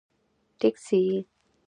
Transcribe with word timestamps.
🚖 0.03 0.03
ټکسي 0.59 1.01